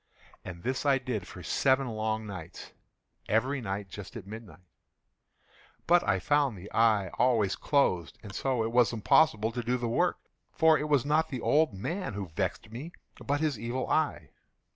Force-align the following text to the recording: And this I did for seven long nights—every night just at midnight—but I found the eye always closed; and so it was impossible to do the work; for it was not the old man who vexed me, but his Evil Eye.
And 0.43 0.63
this 0.63 0.83
I 0.83 0.97
did 0.97 1.27
for 1.27 1.43
seven 1.43 1.87
long 1.87 2.25
nights—every 2.25 3.61
night 3.61 3.87
just 3.87 4.15
at 4.15 4.25
midnight—but 4.25 6.03
I 6.03 6.17
found 6.17 6.57
the 6.57 6.71
eye 6.73 7.09
always 7.19 7.55
closed; 7.55 8.17
and 8.23 8.33
so 8.33 8.63
it 8.63 8.71
was 8.71 8.93
impossible 8.93 9.51
to 9.51 9.61
do 9.61 9.77
the 9.77 9.87
work; 9.87 10.17
for 10.51 10.75
it 10.75 10.89
was 10.89 11.05
not 11.05 11.29
the 11.29 11.41
old 11.41 11.75
man 11.75 12.15
who 12.15 12.29
vexed 12.29 12.71
me, 12.71 12.93
but 13.23 13.41
his 13.41 13.59
Evil 13.59 13.87
Eye. 13.91 14.31